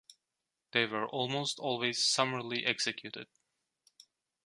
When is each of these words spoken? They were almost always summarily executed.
They 0.71 0.87
were 0.87 1.05
almost 1.07 1.59
always 1.59 2.03
summarily 2.03 2.65
executed. 2.65 3.27